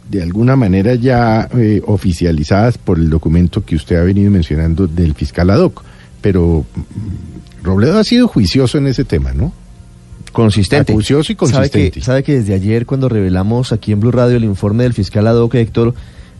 de 0.09 0.23
alguna 0.23 0.55
manera 0.55 0.95
ya 0.95 1.49
eh, 1.55 1.81
oficializadas 1.85 2.77
por 2.77 2.97
el 2.97 3.09
documento 3.09 3.63
que 3.65 3.75
usted 3.75 3.97
ha 3.97 4.03
venido 4.03 4.31
mencionando 4.31 4.87
del 4.87 5.13
fiscal 5.13 5.49
ad 5.49 5.59
hoc. 5.59 5.83
Pero 6.21 6.65
mm, 6.75 7.63
Robledo 7.63 7.99
ha 7.99 8.03
sido 8.03 8.27
juicioso 8.27 8.77
en 8.77 8.87
ese 8.87 9.03
tema, 9.03 9.33
¿no? 9.33 9.51
Consistente. 10.31 10.91
Acucioso 10.93 11.31
y 11.31 11.35
¿Sabe 11.35 11.49
que, 11.49 11.53
consistente. 11.55 12.01
sabe 12.01 12.23
que 12.23 12.39
desde 12.39 12.53
ayer, 12.53 12.85
cuando 12.85 13.09
revelamos 13.09 13.71
aquí 13.71 13.91
en 13.91 13.99
Blue 13.99 14.11
Radio 14.11 14.37
el 14.37 14.43
informe 14.43 14.83
del 14.83 14.93
fiscal 14.93 15.27
Adoc 15.27 15.55
Héctor, 15.55 15.93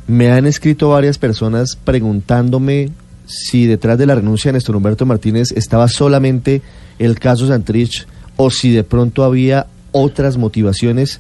me 0.08 0.32
han 0.32 0.46
escrito 0.46 0.90
varias 0.90 1.18
personas 1.18 1.76
preguntándome 1.76 2.92
si 3.26 3.66
detrás 3.66 3.98
de 3.98 4.06
la 4.06 4.16
renuncia 4.16 4.50
de 4.50 4.54
Néstor 4.54 4.76
Humberto 4.76 5.06
Martínez 5.06 5.52
estaba 5.52 5.88
solamente 5.90 6.62
el 6.98 7.20
caso 7.20 7.48
Santrich 7.48 8.08
o 8.38 8.50
si 8.50 8.72
de 8.72 8.84
pronto 8.84 9.24
había 9.24 9.68
otras 9.92 10.38
motivaciones. 10.38 11.20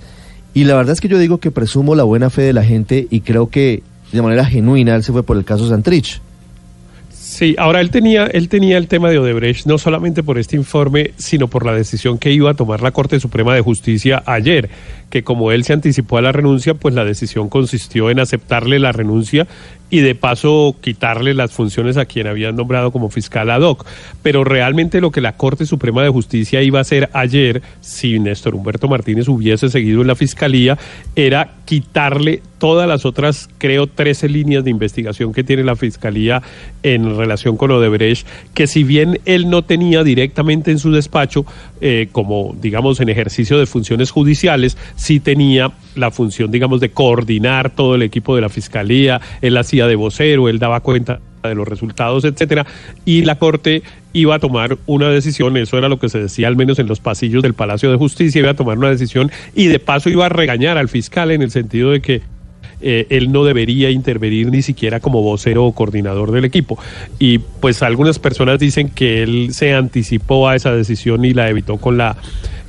Y 0.58 0.64
la 0.64 0.74
verdad 0.74 0.94
es 0.94 1.02
que 1.02 1.08
yo 1.08 1.20
digo 1.20 1.38
que 1.38 1.52
presumo 1.52 1.94
la 1.94 2.02
buena 2.02 2.32
fe 2.32 2.42
de 2.42 2.52
la 2.52 2.64
gente 2.64 3.06
y 3.12 3.22
creo 3.22 3.52
que 3.52 3.84
de 4.12 4.24
manera 4.24 4.44
genuina 4.44 4.96
él 4.96 5.04
se 5.04 5.12
fue 5.12 5.22
por 5.22 5.38
el 5.38 5.46
caso 5.46 5.70
Santrich. 5.70 6.20
Sí, 7.12 7.54
ahora 7.60 7.80
él 7.80 7.92
tenía, 7.92 8.26
él 8.26 8.50
tenía 8.50 8.80
el 8.80 8.88
tema 8.88 9.12
de 9.12 9.20
Odebrecht 9.20 9.68
no 9.68 9.78
solamente 9.78 10.24
por 10.24 10.40
este 10.40 10.56
informe, 10.56 11.12
sino 11.16 11.48
por 11.48 11.64
la 11.64 11.76
decisión 11.76 12.18
que 12.18 12.32
iba 12.32 12.50
a 12.50 12.56
tomar 12.56 12.82
la 12.82 12.90
Corte 12.90 13.20
Suprema 13.20 13.54
de 13.54 13.62
Justicia 13.62 14.24
ayer, 14.26 14.68
que 15.12 15.24
como 15.24 15.52
él 15.52 15.64
se 15.64 15.74
anticipó 15.74 16.18
a 16.18 16.24
la 16.24 16.32
renuncia, 16.32 16.74
pues 16.74 16.96
la 16.96 17.06
decisión 17.06 17.50
consistió 17.50 18.10
en 18.10 18.20
aceptarle 18.20 18.80
la 18.80 18.92
renuncia 18.92 19.46
y 19.89 20.00
de 20.00 20.15
paso 20.15 20.75
quitarle 20.82 21.34
las 21.34 21.51
funciones 21.51 21.98
a 21.98 22.06
quien 22.06 22.27
habían 22.27 22.56
nombrado 22.56 22.91
como 22.91 23.10
fiscal 23.10 23.50
ad 23.50 23.62
hoc. 23.62 23.86
Pero 24.22 24.44
realmente 24.44 25.01
lo 25.01 25.12
que 25.12 25.22
la 25.22 25.38
Corte 25.38 25.65
Suprema 25.65 26.03
de 26.03 26.10
Justicia 26.10 26.62
iba 26.62 26.79
a 26.79 26.82
hacer 26.82 27.10
ayer, 27.13 27.62
si 27.82 28.20
Néstor 28.20 28.56
Humberto 28.56 28.88
Martínez 28.88 29.27
hubiese 29.27 29.70
seguido 29.70 30.01
en 30.01 30.08
la 30.08 30.15
fiscalía, 30.15 30.77
era 31.15 31.56
quitarle 31.65 32.41
todas 32.58 32.88
las 32.88 33.06
otras, 33.06 33.50
creo, 33.58 33.88
13 33.88 34.30
líneas 34.30 34.64
de 34.64 34.72
investigación 34.72 35.34
que 35.34 35.44
tiene 35.44 35.64
la 35.64 35.76
Fiscalía 35.76 36.42
en 36.84 37.18
relación 37.18 37.58
con 37.58 37.72
Odebrecht, 37.72 38.28
que 38.54 38.68
si 38.68 38.84
bien 38.84 39.20
él 39.26 39.50
no 39.50 39.64
tenía 39.64 40.04
directamente 40.04 40.72
en 40.72 40.80
su 40.80 40.92
despacho, 40.92 41.46
eh, 41.82 42.10
como 42.12 42.56
digamos 42.60 43.00
en 43.00 43.10
ejercicio 43.10 43.58
de 43.58 43.66
funciones 43.66 44.12
judiciales, 44.12 44.78
sí 44.96 45.20
tenía 45.20 45.72
la 45.96 46.12
función, 46.12 46.52
digamos, 46.52 46.80
de 46.80 46.90
coordinar 46.90 47.70
todo 47.70 47.96
el 47.96 48.02
equipo 48.02 48.36
de 48.36 48.42
la 48.42 48.50
Fiscalía, 48.50 49.22
él 49.42 49.58
hacía 49.58 49.88
de 49.88 49.96
vocero, 49.96 50.50
él 50.50 50.60
daba 50.60 50.80
cuenta 50.82 51.20
de 51.44 51.56
los 51.56 51.68
resultados, 51.68 52.26
etcétera, 52.26 52.66
y 53.06 53.24
la 53.24 53.36
Corte 53.36 53.84
iba 54.14 54.36
a 54.36 54.40
tomar 54.40 54.78
una 54.86 55.10
decisión, 55.10 55.56
eso 55.58 55.78
era 55.78 55.90
lo 55.90 56.00
que 56.00 56.10
se 56.10 56.20
decía 56.20 56.48
al 56.48 56.56
menos 56.56 56.80
en 56.80 56.88
los 56.88 57.00
pasillos 57.00 57.44
del 57.44 57.54
Palacio 57.54 57.92
de 57.92 57.98
Justicia, 57.98 58.40
iba 58.40 58.52
a 58.52 58.56
tomar 58.56 58.78
una 58.78 58.90
decisión 58.90 59.32
y 59.56 59.68
de 59.68 59.80
paso 59.80 60.10
iba 60.10 60.26
a 60.26 60.30
regañar 60.30 60.78
al 60.78 60.90
fiscal 60.90 61.32
en 61.32 61.42
el 61.42 61.52
sentido 61.52 61.92
de 61.92 62.02
que 62.02 62.22
eh, 62.81 63.07
él 63.10 63.31
no 63.31 63.43
debería 63.43 63.89
intervenir 63.89 64.51
ni 64.51 64.62
siquiera 64.62 65.00
como 65.00 65.22
vocero 65.22 65.65
o 65.65 65.72
coordinador 65.72 66.31
del 66.31 66.46
equipo. 66.46 66.77
Y 67.19 67.39
pues 67.39 67.81
algunas 67.81 68.19
personas 68.19 68.60
dicen 68.60 68.89
que 68.89 69.24
él 69.24 69.50
se 69.51 69.74
anticipó 69.74 70.48
a 70.48 70.55
esa 70.55 70.72
decisión 70.72 71.25
y 71.25 71.34
la 71.34 71.50
evitó 71.50 71.77
con 71.77 71.98
la 71.98 72.17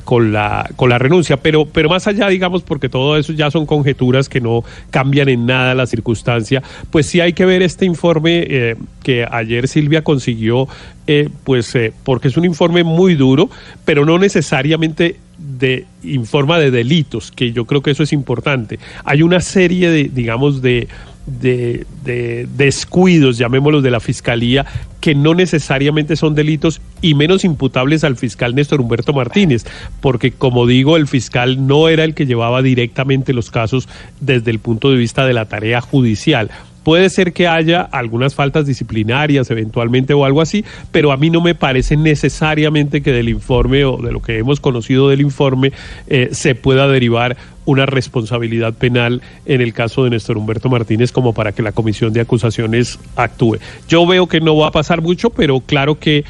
con 0.04 0.32
la, 0.32 0.70
con 0.76 0.88
la 0.88 0.96
renuncia, 0.96 1.36
pero, 1.36 1.66
pero 1.66 1.90
más 1.90 2.06
allá, 2.06 2.28
digamos, 2.28 2.62
porque 2.62 2.88
todo 2.88 3.18
eso 3.18 3.34
ya 3.34 3.50
son 3.50 3.66
conjeturas 3.66 4.30
que 4.30 4.40
no 4.40 4.64
cambian 4.88 5.28
en 5.28 5.44
nada 5.44 5.74
la 5.74 5.86
circunstancia, 5.86 6.62
pues 6.90 7.04
sí 7.04 7.20
hay 7.20 7.34
que 7.34 7.44
ver 7.44 7.60
este 7.60 7.84
informe 7.84 8.46
eh, 8.48 8.76
que 9.02 9.26
ayer 9.30 9.68
Silvia 9.68 10.02
consiguió, 10.02 10.66
eh, 11.06 11.28
pues 11.44 11.76
porque 12.04 12.28
es 12.28 12.38
un 12.38 12.46
informe 12.46 12.84
muy 12.84 13.16
duro, 13.16 13.50
pero 13.84 14.06
no 14.06 14.18
necesariamente 14.18 15.16
de 15.38 15.86
informa 16.02 16.58
de 16.58 16.70
delitos, 16.70 17.30
que 17.30 17.52
yo 17.52 17.64
creo 17.64 17.82
que 17.82 17.92
eso 17.92 18.02
es 18.02 18.12
importante. 18.12 18.78
Hay 19.04 19.22
una 19.22 19.40
serie 19.40 19.90
de, 19.90 20.04
digamos, 20.04 20.60
de, 20.62 20.88
de, 21.26 21.86
de, 22.04 22.48
descuidos, 22.56 23.38
llamémoslos, 23.38 23.82
de 23.82 23.90
la 23.90 24.00
Fiscalía, 24.00 24.66
que 25.00 25.14
no 25.14 25.34
necesariamente 25.34 26.16
son 26.16 26.34
delitos 26.34 26.80
y 27.00 27.14
menos 27.14 27.44
imputables 27.44 28.02
al 28.02 28.16
fiscal 28.16 28.54
Néstor 28.54 28.80
Humberto 28.80 29.12
Martínez, 29.12 29.64
porque 30.00 30.32
como 30.32 30.66
digo, 30.66 30.96
el 30.96 31.06
fiscal 31.06 31.66
no 31.66 31.88
era 31.88 32.04
el 32.04 32.14
que 32.14 32.26
llevaba 32.26 32.62
directamente 32.62 33.32
los 33.32 33.50
casos 33.50 33.88
desde 34.20 34.50
el 34.50 34.58
punto 34.58 34.90
de 34.90 34.96
vista 34.96 35.24
de 35.24 35.34
la 35.34 35.46
tarea 35.46 35.80
judicial. 35.80 36.50
Puede 36.88 37.10
ser 37.10 37.34
que 37.34 37.46
haya 37.46 37.82
algunas 37.82 38.34
faltas 38.34 38.64
disciplinarias 38.64 39.50
eventualmente 39.50 40.14
o 40.14 40.24
algo 40.24 40.40
así, 40.40 40.64
pero 40.90 41.12
a 41.12 41.18
mí 41.18 41.28
no 41.28 41.42
me 41.42 41.54
parece 41.54 41.98
necesariamente 41.98 43.02
que 43.02 43.12
del 43.12 43.28
informe 43.28 43.84
o 43.84 43.98
de 43.98 44.10
lo 44.10 44.22
que 44.22 44.38
hemos 44.38 44.58
conocido 44.58 45.10
del 45.10 45.20
informe 45.20 45.72
eh, 46.06 46.30
se 46.32 46.54
pueda 46.54 46.88
derivar 46.88 47.36
una 47.66 47.84
responsabilidad 47.84 48.72
penal 48.72 49.20
en 49.44 49.60
el 49.60 49.74
caso 49.74 50.04
de 50.04 50.08
Néstor 50.08 50.38
Humberto 50.38 50.70
Martínez 50.70 51.12
como 51.12 51.34
para 51.34 51.52
que 51.52 51.60
la 51.60 51.72
comisión 51.72 52.14
de 52.14 52.22
acusaciones 52.22 52.98
actúe. 53.16 53.58
Yo 53.86 54.06
veo 54.06 54.26
que 54.26 54.40
no 54.40 54.56
va 54.56 54.68
a 54.68 54.72
pasar 54.72 55.02
mucho, 55.02 55.28
pero 55.28 55.60
claro 55.60 55.98
que 55.98 56.24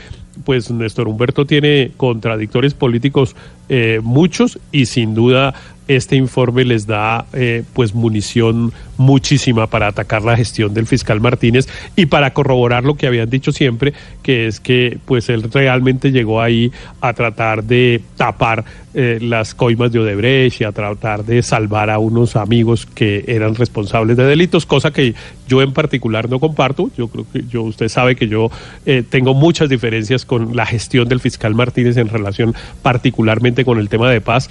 pues 0.45 0.71
Néstor 0.73 1.07
Humberto 1.07 1.47
tiene 1.47 1.93
contradictores 1.97 2.75
políticos 2.75 3.37
eh, 3.69 4.01
muchos 4.03 4.59
y 4.73 4.87
sin 4.87 5.15
duda 5.15 5.55
este 5.89 6.17
informe 6.17 6.65
les 6.65 6.87
da 6.87 7.25
eh, 7.33 7.65
pues 7.73 7.95
munición 7.95 8.73
muchísima 8.99 9.69
para 9.69 9.87
atacar 9.87 10.23
la 10.23 10.37
gestión 10.37 10.75
del 10.75 10.87
fiscal 10.87 11.21
Martínez 11.21 11.67
y 11.97 12.07
para 12.07 12.35
corroborar 12.35 12.85
lo 12.85 12.95
que 12.97 13.07
habían 13.07 13.31
dicho 13.31 13.53
siempre, 13.53 13.95
que 14.23 14.47
es 14.47 14.61
que 14.61 14.99
pues 15.07 15.31
él 15.31 15.51
realmente 15.51 16.13
llegó 16.13 16.43
ahí 16.43 16.71
a 17.01 17.15
tratar 17.15 17.65
de 17.65 18.03
tapar 18.17 18.65
eh, 18.95 19.19
las 19.21 19.55
coimas 19.55 19.93
de 19.93 20.01
Odebrecht 20.01 20.61
y 20.61 20.65
a 20.65 20.73
tratar 20.73 21.25
de 21.25 21.43
salvar 21.43 21.89
a 21.89 21.99
unos 21.99 22.37
amigos 22.37 22.85
que 22.85 23.25
eran 23.29 23.55
responsables 23.55 24.17
de 24.17 24.25
delitos, 24.25 24.67
cosa 24.67 24.93
que 24.93 25.15
yo 25.47 25.63
en 25.63 25.73
particular 25.73 26.29
no 26.29 26.41
comparto. 26.41 26.91
Yo 26.97 27.09
creo 27.09 27.25
que 27.33 27.45
yo 27.49 27.63
usted 27.63 27.89
sabe 27.89 28.17
que 28.17 28.29
yo 28.29 28.51
eh, 28.87 29.05
tengo 29.09 29.35
muchas 29.35 29.69
diferencias 29.69 30.25
con 30.25 30.57
la 30.57 30.67
gestión 30.67 31.09
del 31.09 31.21
fiscal 31.21 31.55
Martínez 31.55 31.97
en 31.97 32.09
relación 32.09 32.55
particularmente 32.83 33.58
con 33.65 33.79
el 33.79 33.88
tema 33.88 34.11
de 34.11 34.21
paz, 34.21 34.49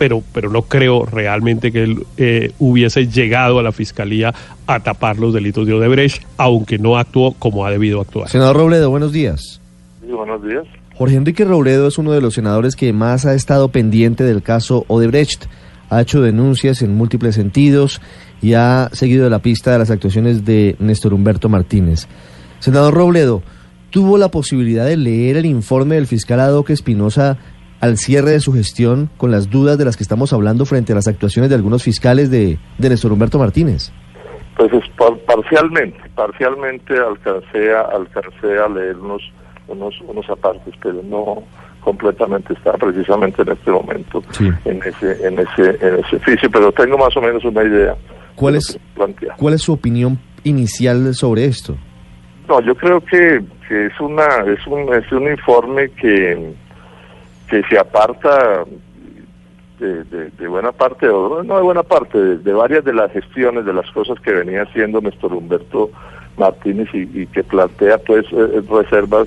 pero, 0.00 0.22
pero 0.32 0.48
no 0.48 0.62
creo 0.62 1.04
realmente 1.04 1.70
que 1.70 1.82
él 1.82 2.06
eh, 2.16 2.52
hubiese 2.58 3.06
llegado 3.06 3.58
a 3.58 3.62
la 3.62 3.70
fiscalía 3.70 4.34
a 4.66 4.80
tapar 4.80 5.18
los 5.18 5.34
delitos 5.34 5.66
de 5.66 5.74
Odebrecht, 5.74 6.22
aunque 6.38 6.78
no 6.78 6.96
actuó 6.96 7.34
como 7.34 7.66
ha 7.66 7.70
debido 7.70 8.00
actuar. 8.00 8.30
Senador 8.30 8.56
Robledo, 8.56 8.88
buenos 8.88 9.12
días. 9.12 9.60
Sí, 10.00 10.10
buenos 10.10 10.42
días. 10.42 10.64
Jorge 10.94 11.16
Enrique 11.16 11.44
Robledo 11.44 11.86
es 11.86 11.98
uno 11.98 12.12
de 12.12 12.20
los 12.20 12.34
senadores 12.34 12.76
que 12.76 12.92
más 12.92 13.26
ha 13.26 13.34
estado 13.34 13.68
pendiente 13.68 14.24
del 14.24 14.42
caso 14.42 14.84
Odebrecht. 14.88 15.46
Ha 15.90 16.00
hecho 16.00 16.22
denuncias 16.22 16.82
en 16.82 16.94
múltiples 16.94 17.34
sentidos 17.34 18.00
y 18.40 18.54
ha 18.54 18.88
seguido 18.92 19.28
la 19.28 19.40
pista 19.40 19.72
de 19.72 19.78
las 19.78 19.90
actuaciones 19.90 20.44
de 20.44 20.76
Néstor 20.78 21.12
Humberto 21.12 21.48
Martínez. 21.48 22.06
Senador 22.58 22.94
Robledo, 22.94 23.42
¿tuvo 23.90 24.18
la 24.18 24.30
posibilidad 24.30 24.86
de 24.86 24.96
leer 24.96 25.36
el 25.36 25.46
informe 25.46 25.96
del 25.96 26.06
fiscal 26.06 26.40
Adoque 26.40 26.72
Espinosa 26.72 27.38
al 27.80 27.96
cierre 27.96 28.30
de 28.32 28.40
su 28.40 28.52
gestión 28.52 29.08
con 29.16 29.30
las 29.30 29.50
dudas 29.50 29.78
de 29.78 29.84
las 29.84 29.96
que 29.96 30.02
estamos 30.02 30.32
hablando 30.32 30.66
frente 30.66 30.92
a 30.92 30.96
las 30.96 31.08
actuaciones 31.08 31.48
de 31.50 31.56
algunos 31.56 31.82
fiscales 31.82 32.30
de, 32.30 32.58
de 32.78 32.88
Néstor 32.88 33.12
Humberto 33.12 33.38
Martínez? 33.38 33.90
Pues 34.56 34.72
es 34.72 34.88
par- 34.90 35.16
parcialmente, 35.26 35.98
parcialmente 36.14 36.94
alcancé 36.98 37.72
a, 37.72 37.80
alcancé 37.82 38.58
a 38.58 38.68
leer 38.68 38.96
unos, 38.96 39.22
unos, 39.68 39.94
unos 40.06 40.28
apartes, 40.28 40.74
pero 40.82 41.00
no 41.02 41.42
completamente 41.80 42.52
está 42.52 42.72
precisamente 42.74 43.40
en 43.40 43.48
este 43.52 43.70
momento 43.70 44.22
Sí. 44.32 44.50
en 44.66 44.82
ese 44.82 45.26
en 45.26 45.38
ese 45.38 45.78
en 45.80 46.04
ese 46.04 46.16
oficio, 46.16 46.50
pero 46.50 46.70
tengo 46.72 46.98
más 46.98 47.16
o 47.16 47.22
menos 47.22 47.42
una 47.44 47.62
idea. 47.64 47.96
¿Cuál 48.34 48.56
es-. 48.56 48.78
¿Cuál 49.38 49.54
es 49.54 49.62
su 49.62 49.72
opinión 49.72 50.18
inicial 50.44 51.14
sobre 51.14 51.46
esto? 51.46 51.74
No, 52.46 52.60
yo 52.60 52.74
creo 52.74 53.00
que, 53.00 53.40
que 53.66 53.86
es 53.86 53.98
una 54.00 54.26
es 54.46 54.66
un 54.66 54.92
es 54.92 55.10
un 55.10 55.22
informe 55.30 55.88
que 55.92 56.52
que 57.50 57.62
se 57.64 57.78
aparta 57.78 58.64
de, 59.80 60.04
de- 60.04 60.48
buena 60.48 60.72
parte 60.72 61.08
o 61.08 61.42
no 61.42 61.56
de 61.56 61.62
buena 61.62 61.82
parte 61.82 62.18
de, 62.36 62.52
varias 62.52 62.84
de 62.84 62.92
las 62.92 63.10
gestiones 63.12 63.64
de 63.64 63.72
las 63.72 63.90
cosas 63.92 64.20
que 64.20 64.32
venía 64.32 64.62
haciendo 64.62 65.00
Néstor 65.00 65.32
Humberto 65.32 65.90
Martínez 66.36 66.88
y, 66.92 67.26
que 67.26 67.42
plantea 67.42 67.98
pues 67.98 68.26
eh, 68.32 68.62
reservas 68.70 69.26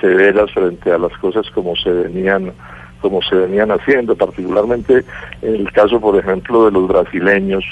severas 0.00 0.50
frente 0.52 0.90
a 0.92 0.98
las 0.98 1.12
cosas 1.18 1.48
como 1.50 1.76
se 1.76 1.90
venían 1.90 2.52
como 3.00 3.20
se 3.22 3.34
venían 3.36 3.70
haciendo 3.70 4.16
particularmente 4.16 5.04
en 5.42 5.54
el 5.54 5.72
caso 5.72 6.00
por 6.00 6.16
ejemplo 6.16 6.64
de 6.64 6.72
los 6.72 6.88
brasileños 6.88 7.64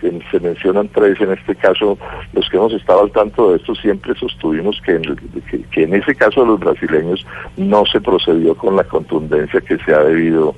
se 0.00 0.40
mencionan 0.40 0.88
tres, 0.88 1.20
en 1.20 1.32
este 1.32 1.54
caso 1.54 1.98
los 2.32 2.48
que 2.48 2.56
hemos 2.56 2.72
estado 2.72 3.02
al 3.02 3.12
tanto 3.12 3.50
de 3.50 3.56
esto 3.56 3.74
siempre 3.74 4.14
sostuvimos 4.14 4.80
que 4.84 4.92
en, 4.92 5.16
que, 5.70 5.82
en 5.82 5.94
ese 5.94 6.14
caso 6.14 6.40
de 6.40 6.46
los 6.48 6.60
brasileños 6.60 7.26
no 7.56 7.84
se 7.86 8.00
procedió 8.00 8.54
con 8.54 8.76
la 8.76 8.84
contundencia 8.84 9.60
que 9.60 9.78
se 9.78 9.94
ha 9.94 10.00
debido 10.00 10.54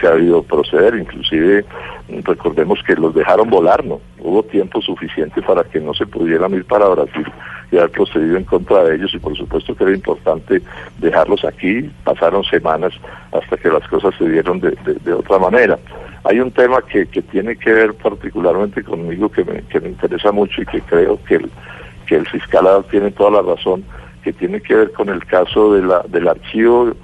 se 0.00 0.08
ha 0.08 0.10
debido 0.10 0.42
proceder, 0.42 0.96
inclusive 0.96 1.64
recordemos 2.24 2.82
que 2.84 2.96
los 2.96 3.14
dejaron 3.14 3.48
volar, 3.48 3.84
¿no? 3.84 4.00
Hubo 4.18 4.42
tiempo 4.42 4.82
suficiente 4.82 5.40
para 5.40 5.62
que 5.62 5.80
no 5.80 5.94
se 5.94 6.04
pudieran 6.04 6.52
ir 6.52 6.64
para 6.64 6.88
Brasil 6.88 7.24
y 7.70 7.78
haber 7.78 7.90
procedido 7.90 8.36
en 8.36 8.44
contra 8.44 8.82
de 8.84 8.96
ellos 8.96 9.14
y 9.14 9.18
por 9.18 9.36
supuesto 9.36 9.74
que 9.76 9.84
era 9.84 9.94
importante 9.94 10.60
dejarlos 10.98 11.44
aquí, 11.44 11.88
pasaron 12.02 12.42
semanas 12.44 12.92
hasta 13.30 13.56
que 13.56 13.68
las 13.68 13.86
cosas 13.86 14.14
se 14.18 14.28
dieron 14.28 14.60
de 14.60 15.12
otra 15.12 15.38
manera. 15.38 15.78
Hay 16.24 16.40
un 16.40 16.50
tema 16.50 16.80
que, 16.82 17.06
que 17.06 17.22
tiene 17.22 17.56
que 17.56 17.72
ver 17.72 17.94
particularmente 17.94 18.82
conmigo 18.82 19.30
que 19.30 19.44
me, 19.44 19.62
que 19.62 19.80
me 19.80 19.88
interesa 19.88 20.32
mucho 20.32 20.62
y 20.62 20.66
que 20.66 20.80
creo 20.80 21.22
que 21.24 21.36
el, 21.36 21.50
que 22.06 22.16
el 22.16 22.26
fiscal 22.26 22.66
tiene 22.90 23.10
toda 23.10 23.42
la 23.42 23.54
razón, 23.54 23.84
que 24.22 24.32
tiene 24.32 24.60
que 24.60 24.74
ver 24.74 24.92
con 24.92 25.08
el 25.08 25.24
caso 25.26 25.74
de 25.74 25.82
la, 25.82 26.02
del 26.08 26.28
archivo 26.28 26.94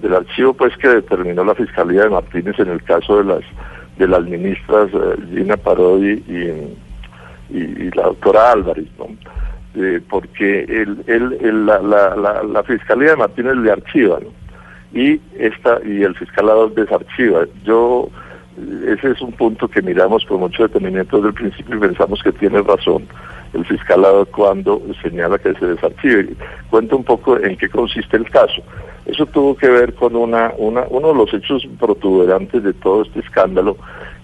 del 0.00 0.14
archivo 0.14 0.54
pues 0.54 0.74
que 0.78 0.88
determinó 0.88 1.44
la 1.44 1.54
fiscalía 1.54 2.04
de 2.04 2.08
Martínez 2.08 2.58
en 2.58 2.70
el 2.70 2.82
caso 2.82 3.18
de 3.18 3.24
las 3.24 3.44
de 3.98 4.08
las 4.08 4.22
ministras 4.22 4.88
eh, 4.94 5.16
Gina 5.30 5.58
Parodi 5.58 6.22
y, 6.26 7.90
la 7.94 8.04
doctora 8.04 8.52
Álvarez, 8.52 8.86
¿no? 8.96 9.08
Eh, 9.74 10.00
porque 10.08 10.60
el, 10.60 11.04
el, 11.06 11.66
la, 11.66 11.80
la, 11.80 12.16
la, 12.16 12.42
la 12.44 12.62
fiscalía 12.62 13.10
de 13.10 13.16
Martínez 13.16 13.56
le 13.56 13.72
archiva, 13.72 14.20
¿no? 14.20 14.40
y 14.92 15.20
esta 15.38 15.78
y 15.84 16.02
el 16.02 16.14
fiscal 16.16 16.48
desarchiva. 16.74 17.44
Yo 17.64 18.08
ese 18.86 19.10
es 19.10 19.20
un 19.20 19.32
punto 19.32 19.68
que 19.68 19.82
miramos 19.82 20.24
con 20.26 20.40
mucho 20.40 20.64
detenimiento 20.64 21.16
desde 21.16 21.28
el 21.28 21.34
principio 21.34 21.76
y 21.76 21.80
pensamos 21.80 22.22
que 22.22 22.32
tiene 22.32 22.60
razón 22.62 23.06
el 23.52 23.64
fiscal 23.64 24.02
cuando 24.30 24.80
señala 25.02 25.38
que 25.38 25.54
se 25.54 25.66
desarchive. 25.66 26.34
Cuenta 26.70 26.96
un 26.96 27.04
poco 27.04 27.36
en 27.38 27.56
qué 27.56 27.68
consiste 27.68 28.16
el 28.16 28.28
caso. 28.30 28.62
Eso 29.06 29.26
tuvo 29.26 29.56
que 29.56 29.68
ver 29.68 29.94
con 29.94 30.14
una, 30.14 30.52
una 30.56 30.84
uno 30.88 31.08
de 31.08 31.14
los 31.14 31.34
hechos 31.34 31.66
protuberantes 31.78 32.62
de 32.62 32.72
todo 32.74 33.02
este 33.02 33.20
escándalo 33.20 33.76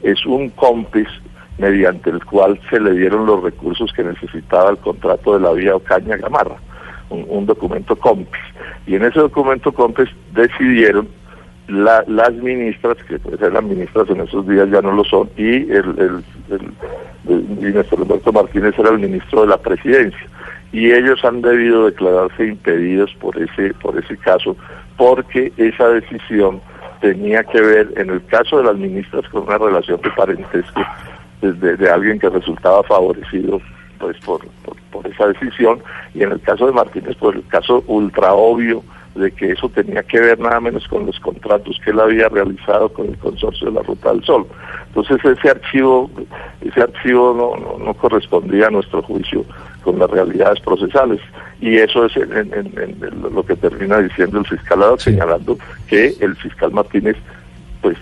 es 0.02 0.24
un 0.26 0.50
cómplice 0.50 1.10
mediante 1.58 2.10
el 2.10 2.24
cual 2.24 2.60
se 2.70 2.78
le 2.78 2.92
dieron 2.92 3.26
los 3.26 3.42
recursos 3.42 3.92
que 3.92 4.04
necesitaba 4.04 4.70
el 4.70 4.78
contrato 4.78 5.34
de 5.34 5.40
la 5.40 5.52
vía 5.52 5.74
Ocaña 5.74 6.16
Gamarra, 6.16 6.56
un, 7.08 7.24
un 7.28 7.46
documento 7.46 7.96
COMPES. 7.96 8.42
Y 8.86 8.94
en 8.94 9.04
ese 9.04 9.18
documento 9.18 9.72
COMPES 9.72 10.10
decidieron 10.34 11.08
la- 11.68 12.04
las 12.06 12.32
ministras, 12.35 12.96
que 13.08 13.18
pues 13.18 13.40
eran 13.40 13.68
ministras 13.68 14.08
en 14.11 14.20
esos 14.20 14.46
días 14.46 14.68
ya 14.70 14.80
no 14.82 14.92
lo 14.92 15.04
son, 15.04 15.28
y 15.37 15.70
el, 15.70 16.23
el, 17.28 17.75
Néstor 17.75 18.02
Humberto 18.02 18.32
Martínez 18.32 18.78
era 18.78 18.90
el 18.90 19.00
ministro 19.00 19.42
de 19.42 19.49
la 19.49 19.58
presidencia. 19.58 20.26
Y 20.73 20.92
ellos 20.92 21.25
han 21.25 21.42
debido 21.42 21.87
declararse 21.87 22.46
impedidos 22.46 23.12
por 23.20 23.37
ese, 23.40 23.75
por 23.75 23.99
ese 23.99 24.16
caso, 24.16 24.56
porque 24.96 25.52
esa 25.56 25.88
decisión 25.88 26.61
tenía 27.00 27.42
que 27.44 27.61
ver, 27.61 27.92
en 27.96 28.11
el 28.11 28.25
caso 28.26 28.58
de 28.58 28.64
las 28.64 28.76
ministras, 28.76 29.28
con 29.30 29.42
una 29.42 29.58
relación 29.58 30.00
de 30.00 30.11
parentesco 30.11 30.82
de, 31.40 31.90
alguien 31.90 32.18
que 32.18 32.28
resultaba 32.28 32.82
favorecido 32.85 33.61
pues 33.99 34.16
por, 34.25 34.40
por 34.90 35.06
esa 35.06 35.28
decisión, 35.28 35.80
y 36.14 36.23
en 36.23 36.32
el 36.32 36.40
caso 36.40 36.66
de 36.66 36.73
Martínez, 36.73 37.16
por 37.16 37.35
el 37.35 37.46
caso 37.49 37.82
ultra 37.87 38.35
obvio 38.35 38.82
de 39.18 39.30
que 39.32 39.52
eso 39.52 39.68
tenía 39.68 40.02
que 40.02 40.20
ver 40.20 40.38
nada 40.38 40.61
menos 40.61 40.87
con 40.88 41.06
los 41.06 41.18
contratos 41.20 41.78
que 41.85 41.90
él 41.90 42.00
había 42.00 42.28
realizado 42.28 42.88
con 42.92 43.06
el 43.08 43.16
consorcio 43.18 43.68
de 43.68 43.75
la 43.75 43.82
Ruta 43.82 44.12
del 44.12 44.23
Sol. 44.25 44.46
Entonces 44.88 45.18
ese 45.25 45.50
archivo, 45.50 46.11
ese 46.61 46.80
archivo 46.80 47.35
no, 47.37 47.61
no, 47.78 47.85
no 47.85 47.94
correspondía 47.94 48.68
a 48.68 48.70
nuestro 48.70 49.02
juicio 49.02 49.44
con 49.82 49.99
las 49.99 50.11
realidades 50.11 50.61
procesales. 50.61 51.20
Y 51.61 51.76
eso 51.76 52.06
es 52.06 52.16
en, 52.16 52.32
en- 52.32 52.52
en- 52.54 52.75
en 52.76 53.23
lo 53.35 53.44
que 53.44 53.56
termina 53.56 53.99
diciendo 53.99 54.38
el 54.38 54.46
fiscal 54.46 54.82
Adolfo, 54.82 55.04
señalando 55.04 55.58
que 55.88 56.14
el 56.20 56.37
fiscal 56.37 56.70
Martínez 56.73 57.16
pues 57.82 57.96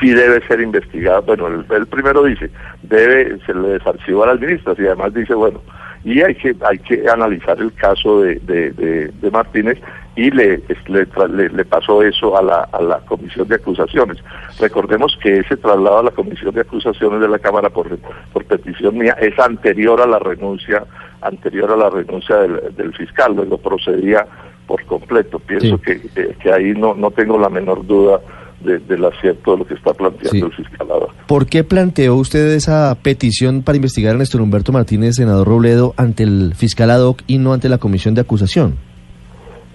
sí 0.00 0.10
debe 0.10 0.44
ser 0.46 0.60
investigado. 0.60 1.22
Bueno, 1.22 1.46
el, 1.46 1.64
el 1.70 1.86
primero 1.86 2.24
dice, 2.24 2.50
debe, 2.82 3.38
se 3.46 3.54
le 3.54 3.68
desarchivó 3.68 4.24
a 4.24 4.28
las 4.28 4.40
ministras 4.40 4.78
y 4.78 4.86
además 4.86 5.14
dice, 5.14 5.34
bueno, 5.34 5.60
y 6.02 6.22
hay 6.22 6.34
que 6.34 6.56
hay 6.66 6.78
que 6.78 7.08
analizar 7.08 7.60
el 7.60 7.72
caso 7.74 8.22
de, 8.22 8.36
de, 8.36 8.70
de- 8.72 9.08
de 9.08 9.30
Martínez 9.30 9.78
y 10.16 10.30
le, 10.30 10.60
le, 10.88 11.06
le- 11.28 11.48
le 11.48 11.64
pasó 11.64 12.02
eso 12.02 12.36
a 12.36 12.42
la, 12.42 12.68
a 12.72 12.82
la 12.82 12.98
comisión 13.00 13.46
de 13.48 13.54
acusaciones. 13.54 14.18
Recordemos 14.58 15.16
que 15.22 15.38
ese 15.38 15.56
traslado 15.56 15.98
a 15.98 16.02
la 16.02 16.10
comisión 16.10 16.52
de 16.54 16.60
acusaciones 16.62 17.20
de 17.20 17.28
la 17.28 17.38
Cámara 17.38 17.70
por, 17.70 17.96
por 18.32 18.44
petición 18.44 18.98
mía 18.98 19.16
es 19.20 19.38
anterior 19.38 20.00
a 20.00 20.06
la 20.06 20.18
renuncia 20.18 20.84
anterior 21.22 21.70
a 21.70 21.76
la 21.76 21.90
renuncia 21.90 22.36
del, 22.36 22.74
del 22.76 22.94
fiscal, 22.94 23.34
luego 23.36 23.58
procedía 23.58 24.26
por 24.66 24.84
completo. 24.86 25.38
Pienso 25.38 25.76
Sí. 25.76 25.82
que, 25.84 26.00
que, 26.08 26.34
que 26.42 26.52
ahí 26.52 26.72
no, 26.72 26.94
no 26.94 27.10
tengo 27.10 27.38
la 27.38 27.48
menor 27.50 27.86
duda 27.86 28.20
de- 28.64 28.78
del 28.78 29.04
acierto 29.04 29.52
de 29.52 29.58
lo 29.58 29.66
que 29.66 29.74
está 29.74 29.92
planteando 29.92 30.30
Sí. 30.30 30.40
el 30.40 30.52
fiscal 30.64 30.86
ahora. 30.90 31.06
¿Por 31.26 31.46
qué 31.46 31.62
planteó 31.62 32.14
usted 32.16 32.48
esa 32.54 32.96
petición 33.02 33.62
para 33.62 33.76
investigar 33.76 34.14
a 34.14 34.18
Néstor 34.18 34.40
Humberto 34.40 34.72
Martínez, 34.72 35.16
senador 35.16 35.46
Robledo, 35.46 35.94
ante 35.96 36.22
el 36.24 36.54
fiscal 36.56 36.90
ad 36.90 37.02
hoc 37.02 37.22
y 37.26 37.38
no 37.38 37.52
ante 37.52 37.68
la 37.68 37.78
comisión 37.78 38.14
de 38.14 38.22
acusación? 38.22 38.76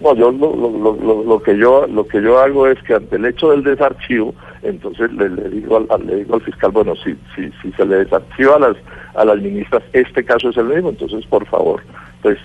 No, 0.06 0.14
yo 0.14 0.32
lo, 0.32 0.56
lo, 0.56 0.96
lo- 1.02 1.24
lo- 1.24 1.40
que 1.42 1.58
yo 1.58 1.88
lo 1.88 2.06
que 2.08 2.22
yo 2.22 2.38
hago 2.40 2.68
es 2.68 2.80
que 2.84 2.94
ante 2.94 3.16
el 3.16 3.26
hecho 3.26 3.50
del 3.50 3.64
desarchivo, 3.64 4.36
entonces 4.62 5.12
le, 5.14 5.30
le 5.30 5.50
digo 5.50 5.78
al- 5.90 6.06
le 6.06 6.18
digo 6.18 6.36
al 6.36 6.42
fiscal, 6.42 6.70
bueno, 6.72 6.94
si 6.96 7.16
si 7.36 7.50
si 7.60 7.72
se 7.72 7.84
le 7.88 7.98
desarchiva 8.06 8.58
a 8.58 8.60
las 8.60 8.78
a 9.16 9.26
las 9.26 9.38
ministras, 9.42 9.82
este 9.94 10.24
caso 10.24 10.50
es 10.50 10.58
el 10.58 10.66
mismo, 10.66 10.90
entonces 10.90 11.26
por 11.26 11.44
favor, 11.48 11.82
pues 12.26 12.40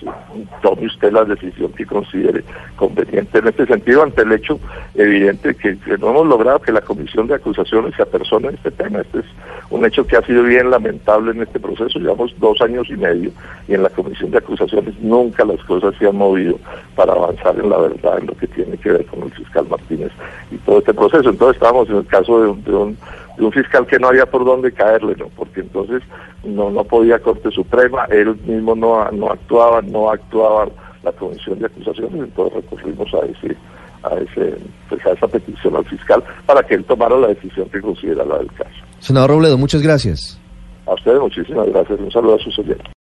tome 0.61 0.85
usted 0.85 1.11
la 1.11 1.25
decisión 1.25 1.71
que 1.71 1.87
considere 1.87 2.43
conveniente 2.75 3.39
en 3.39 3.47
este 3.47 3.65
sentido 3.65 4.03
ante 4.03 4.21
el 4.21 4.31
hecho 4.33 4.59
evidente 4.93 5.55
que, 5.55 5.75
no 5.97 6.11
hemos 6.11 6.27
logrado 6.27 6.61
que 6.61 6.71
la 6.71 6.81
comisión 6.81 7.25
de 7.25 7.33
acusaciones 7.33 7.95
se 7.95 8.03
apersone 8.03 8.49
en 8.49 8.53
este 8.53 8.69
tema. 8.69 8.99
Este 8.99 9.21
es 9.21 9.25
un 9.71 9.83
hecho 9.83 10.05
que 10.05 10.17
ha 10.17 10.21
sido 10.21 10.43
bien 10.43 10.69
lamentable 10.69 11.31
en 11.31 11.41
este 11.41 11.59
proceso. 11.59 11.97
Llevamos 11.97 12.31
dos 12.39 12.61
años 12.61 12.91
y 12.91 12.95
medio 12.95 13.31
y 13.67 13.73
en 13.73 13.81
la 13.81 13.89
comisión 13.89 14.29
de 14.29 14.37
acusaciones 14.37 14.93
nunca 14.99 15.43
las 15.45 15.63
cosas 15.63 15.95
se 15.97 16.07
han 16.07 16.15
movido 16.15 16.59
para 16.95 17.13
avanzar 17.13 17.55
en 17.57 17.67
la 17.67 17.79
verdad 17.79 18.19
en 18.19 18.27
lo 18.27 18.35
que 18.35 18.45
tiene 18.45 18.77
que 18.77 18.91
ver 18.91 19.05
con 19.07 19.23
el 19.23 19.31
fiscal 19.31 19.65
Martínez 19.67 20.11
y 20.51 20.57
todo 20.57 20.77
este 20.77 20.93
proceso. 20.93 21.27
Entonces 21.27 21.55
estábamos 21.55 21.89
en 21.89 21.95
el 21.95 22.05
caso 22.05 22.39
de 22.39 22.61
de 22.61 22.75
un, 22.75 22.97
de 23.37 23.45
un 23.45 23.51
fiscal 23.51 23.85
que 23.87 23.99
no 23.99 24.09
había 24.09 24.25
por 24.25 24.45
dónde 24.45 24.71
caerle, 24.71 25.15
¿no? 25.17 25.27
porque 25.35 25.61
entonces 25.61 26.01
no, 26.43 26.69
no 26.69 26.83
podía 26.83 27.19
Corte 27.19 27.49
Suprema, 27.51 28.05
él 28.09 28.35
mismo 28.45 28.75
no, 28.75 29.09
no 29.11 29.31
actuaba, 29.31 29.81
no 29.81 30.09
actuaba 30.09 30.67
la 31.03 31.11
comisión 31.13 31.59
de 31.59 31.65
acusaciones, 31.65 32.21
entonces 32.21 32.55
recurrimos 32.55 33.13
a 33.13 33.25
ese 33.25 33.55
a 34.03 34.15
ese 34.15 34.57
pues 34.89 35.05
a 35.05 35.11
esa 35.11 35.27
petición 35.27 35.75
al 35.75 35.85
fiscal 35.85 36.23
para 36.45 36.63
que 36.63 36.75
él 36.75 36.83
tomara 36.85 37.15
la 37.17 37.27
decisión 37.27 37.69
que 37.69 37.81
considera 37.81 38.25
la 38.25 38.39
del 38.39 38.51
caso. 38.53 38.69
Senador 38.99 39.31
Robledo, 39.31 39.57
muchas 39.57 39.81
gracias. 39.81 40.39
A 40.87 40.93
ustedes 40.93 41.19
muchísimas 41.19 41.67
gracias, 41.67 41.99
un 41.99 42.11
saludo 42.11 42.35
a 42.35 42.39
sus 42.39 42.57
oyentes. 42.59 42.91